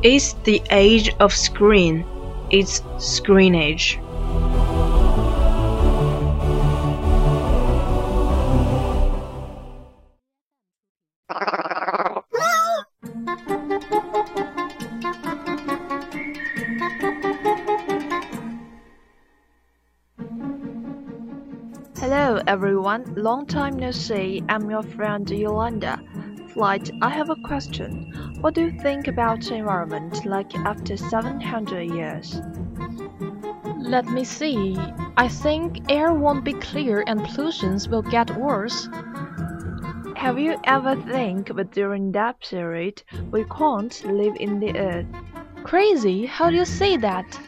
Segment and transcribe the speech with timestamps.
[0.00, 2.04] It's the age of screen.
[2.50, 3.98] It's screen age.
[21.98, 24.44] Hello everyone, long time no see.
[24.48, 26.00] I'm your friend Yolanda.
[26.54, 28.27] Flight, I have a question.
[28.40, 32.40] What do you think about environment like after 700 years?
[33.78, 34.76] Let me see.
[35.16, 38.88] I think air won't be clear and pollutions will get worse.
[40.14, 45.06] Have you ever think that during that period we can't live in the earth?
[45.64, 47.40] Crazy, how do you say that?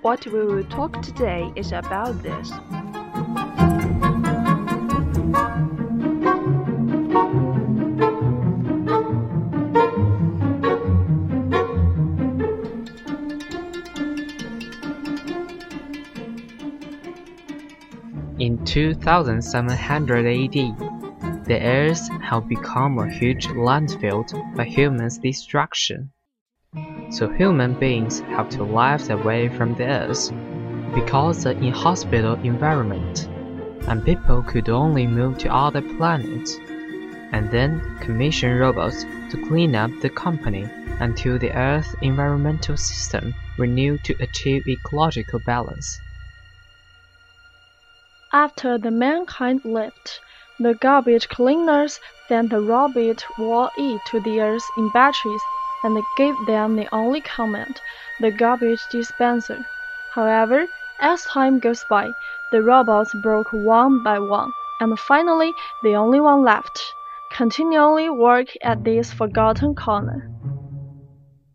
[0.00, 2.50] What we will talk today is about this.
[18.74, 24.26] 2700 AD, the Earth had become a huge landfill
[24.56, 26.10] by humans' destruction.
[27.10, 30.32] So human beings have to live away from the Earth
[30.92, 33.28] because the inhospitable environment,
[33.86, 36.58] and people could only move to other planets,
[37.30, 40.68] and then commission robots to clean up the company
[40.98, 46.00] until the Earth's environmental system renewed to achieve ecological balance.
[48.34, 50.20] After the mankind left,
[50.58, 55.40] the garbage cleaners sent the robot Wall-E to the earth in batteries
[55.84, 57.80] and gave them the only command,
[58.20, 59.64] the garbage dispenser.
[60.16, 60.66] However,
[60.98, 62.10] as time goes by,
[62.50, 66.82] the robots broke one by one, and finally the only one left,
[67.30, 70.28] continually work at this forgotten corner.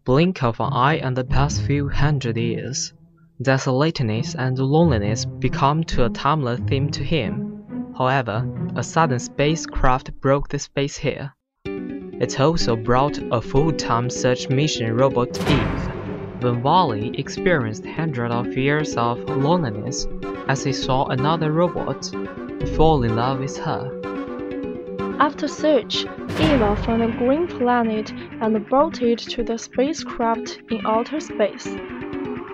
[0.06, 2.94] Blink of an eye in the past few hundred years,
[3.42, 7.94] desolateness and loneliness become to a timeless theme to him.
[7.98, 8.46] However,
[8.76, 11.34] a sudden spacecraft broke the space here.
[11.66, 16.42] It also brought a full-time search mission robot Eve.
[16.42, 20.06] When Wall-E experienced hundreds of years of loneliness
[20.50, 22.12] as he saw another robot,
[22.60, 23.96] he fell in love with her.
[25.20, 26.06] After search,
[26.40, 28.12] Eva found a green planet
[28.42, 31.68] and brought it to the spacecraft in outer space.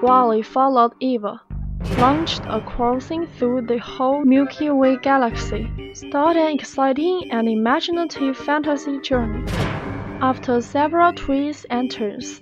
[0.05, 1.41] Wall-E followed Eva,
[1.97, 8.99] launched a crossing through the whole Milky Way galaxy, started an exciting and imaginative fantasy
[8.99, 9.43] journey.
[10.21, 12.39] After several twists and turns,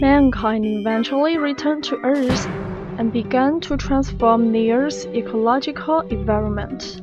[0.00, 2.46] mankind eventually returned to Earth
[2.96, 7.02] and began to transform the Earth's ecological environment.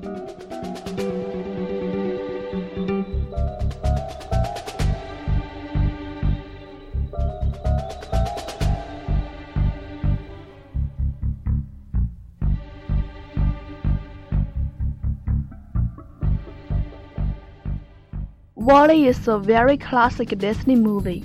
[18.62, 21.24] WALL-E is a very classic Disney movie.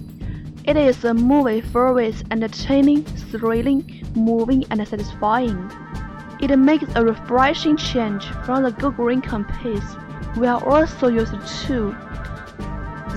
[0.65, 3.85] It is a movie full with entertaining, thrilling,
[4.15, 5.71] moving, and satisfying.
[6.41, 9.85] It makes a refreshing change from the Go Green campaigns
[10.39, 11.35] we are also used
[11.67, 11.95] to.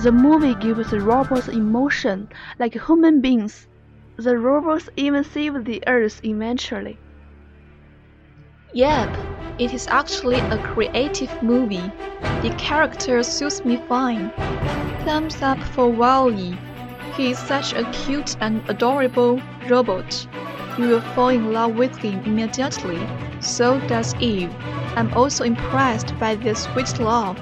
[0.02, 2.28] The movie gives the robots emotion
[2.58, 3.68] like human beings.
[4.16, 6.98] The robots even save the Earth eventually.
[8.74, 9.29] Yep,
[9.60, 11.92] it is actually a creative movie.
[12.40, 14.30] The character suits me fine.
[15.04, 16.56] Thumbs up for WALL-E.
[17.14, 20.26] He is such a cute and adorable robot.
[20.78, 23.06] You will fall in love with him immediately.
[23.40, 24.50] So does Eve.
[24.96, 27.36] I'm also impressed by their sweet love.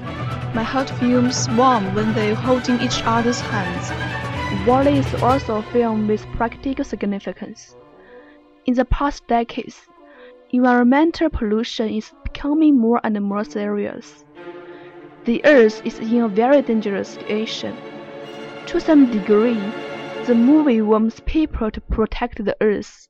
[0.56, 4.66] My heart feels warm when they're holding each other's hands.
[4.66, 7.76] WALL-E is also a film with practical significance.
[8.66, 9.86] In the past decades,
[10.50, 14.24] environmental pollution is becoming more and more serious.
[15.24, 17.76] The Earth is in a very dangerous situation.
[18.66, 19.60] To some degree,
[20.26, 23.08] the movie warns people to protect the Earth.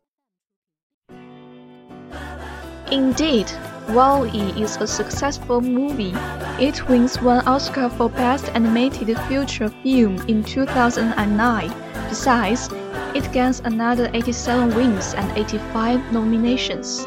[2.90, 3.50] Indeed,
[3.90, 6.14] WALL-E is a successful movie.
[6.58, 11.72] It wins one Oscar for Best Animated Feature Film in 2009.
[12.08, 12.68] Besides,
[13.14, 17.06] it gains another 87 wins and 85 nominations.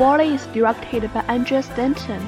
[0.00, 2.26] WALL-E is directed by Andrew Stanton.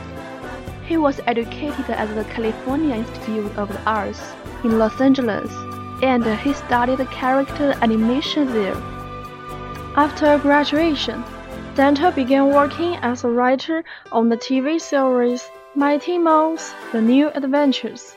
[0.86, 4.20] He was educated at the California Institute of the Arts
[4.62, 5.50] in Los Angeles,
[6.02, 8.76] and he studied character animation there.
[9.96, 11.24] After graduation,
[11.72, 13.82] Stanton began working as a writer
[14.12, 18.14] on the TV series Mighty Mouse: The New Adventures.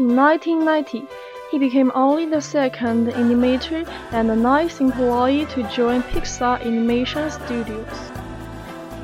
[0.00, 1.06] In 1990,
[1.52, 8.17] he became only the second animator and the ninth employee to join Pixar Animation Studios.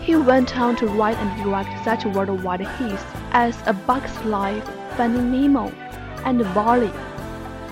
[0.04, 3.02] He went on to write and direct such worldwide hits
[3.32, 4.68] as A Bug's Life,
[4.98, 5.68] Finding Nemo,
[6.26, 6.90] and WALL-E.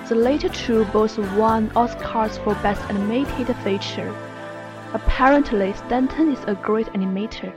[0.09, 4.11] The later two both won Oscars for Best Animated Feature.
[4.93, 7.53] Apparently, Stanton is a great animator.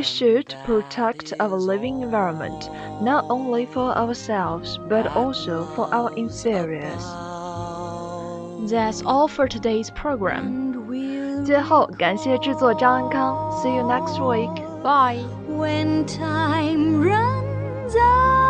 [0.00, 2.68] We should protect our living environment,
[3.00, 7.04] not only for ourselves, but also for our inferiors.
[8.68, 10.64] That's all for today's program.
[11.44, 13.36] 最后，感谢制作张安康。
[13.62, 14.50] See you next week.
[14.82, 15.22] Bye.
[15.48, 18.49] When time runs out,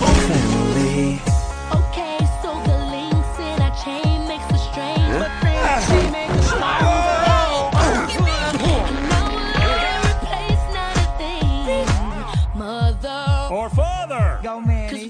[13.61, 14.39] or father.
[14.41, 15.07] Go, Manny.